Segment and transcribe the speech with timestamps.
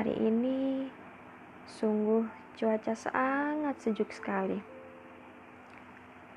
[0.00, 0.88] Hari ini
[1.68, 2.24] sungguh
[2.56, 4.56] cuaca sangat sejuk sekali.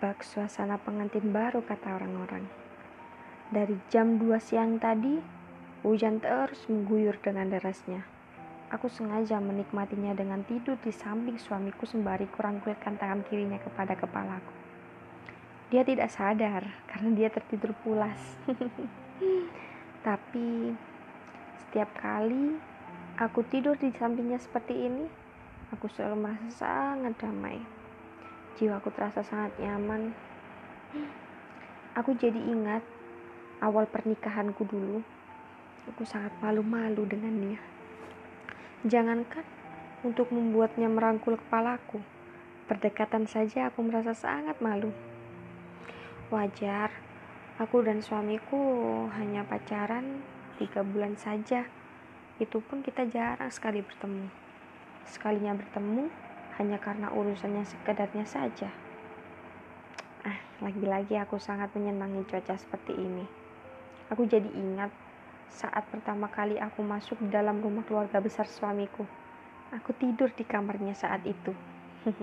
[0.04, 2.44] Bak suasana pengantin baru kata orang-orang.
[3.56, 5.16] Dari jam 2 siang tadi,
[5.80, 8.04] hujan terus mengguyur dengan derasnya.
[8.68, 14.52] Aku sengaja menikmatinya dengan tidur di samping suamiku sembari kurangkulkan tangan kirinya kepada kepalaku.
[15.72, 18.20] Dia tidak sadar karena dia tertidur pulas.
[20.12, 20.76] Tapi
[21.64, 22.73] setiap kali
[23.14, 25.06] aku tidur di sampingnya seperti ini,
[25.70, 27.62] aku selalu merasa sangat damai.
[28.58, 30.14] Jiwaku terasa sangat nyaman.
[31.94, 32.82] Aku jadi ingat
[33.62, 35.06] awal pernikahanku dulu.
[35.94, 37.62] Aku sangat malu-malu dengan dia.
[38.88, 39.46] Jangankan
[40.02, 42.02] untuk membuatnya merangkul kepalaku,
[42.66, 44.90] berdekatan saja aku merasa sangat malu.
[46.34, 46.90] Wajar,
[47.62, 48.58] aku dan suamiku
[49.14, 50.26] hanya pacaran
[50.58, 51.70] tiga bulan saja
[52.42, 54.26] itu pun kita jarang sekali bertemu.
[55.06, 56.10] Sekalinya bertemu
[56.58, 58.70] hanya karena urusannya sekedarnya saja.
[60.26, 63.26] Ah, lagi-lagi aku sangat menyenangi cuaca seperti ini.
[64.10, 64.90] Aku jadi ingat
[65.54, 69.06] saat pertama kali aku masuk dalam rumah keluarga besar suamiku.
[69.74, 71.54] Aku tidur di kamarnya saat itu.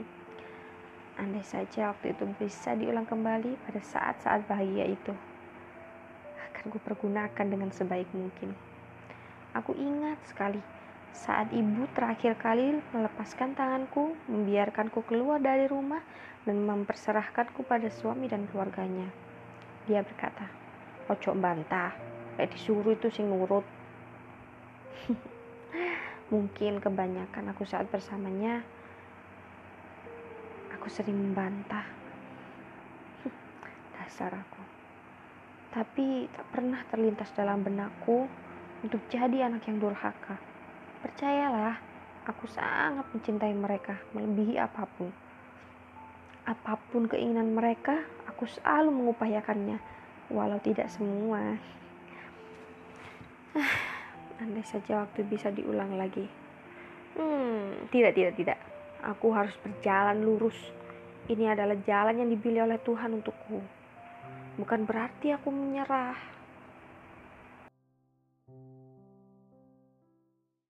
[1.20, 5.12] Andai saja waktu itu bisa diulang kembali pada saat-saat bahagia itu,
[6.48, 8.69] akan kupergunakan dengan sebaik mungkin.
[9.50, 10.62] Aku ingat sekali
[11.10, 15.98] saat ibu terakhir kali melepaskan tanganku, membiarkanku keluar dari rumah
[16.46, 19.10] dan memperserahkanku pada suami dan keluarganya.
[19.90, 20.46] Dia berkata,
[21.10, 21.90] "Ojo bantah,
[22.38, 23.66] kayak disuruh itu sing nurut."
[26.32, 28.62] Mungkin kebanyakan aku saat bersamanya
[30.70, 31.90] aku sering membantah.
[33.98, 34.62] Dasar aku.
[35.74, 38.30] Tapi tak pernah terlintas dalam benakku
[38.80, 40.40] untuk jadi anak yang durhaka.
[41.04, 41.80] Percayalah,
[42.24, 45.12] aku sangat mencintai mereka melebihi apa pun.
[46.48, 49.78] Apa pun keinginan mereka, aku selalu mengupayakannya,
[50.32, 51.60] walau tidak semua.
[53.52, 53.74] Ah,
[54.40, 56.24] andai saja waktu bisa diulang lagi.
[57.18, 58.58] Hmm, tidak, tidak, tidak.
[59.04, 60.56] Aku harus berjalan lurus.
[61.28, 63.60] Ini adalah jalan yang dipilih oleh Tuhan untukku.
[64.56, 66.39] Bukan berarti aku menyerah